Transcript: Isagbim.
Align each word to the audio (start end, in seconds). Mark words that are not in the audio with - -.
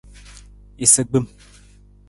Isagbim. 0.77 1.27